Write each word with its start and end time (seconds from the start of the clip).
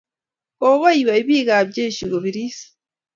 kokoiywei 0.59 1.23
bik 1.27 1.47
ab 1.57 1.67
cheshi 1.75 2.05
kobiris 2.11 2.59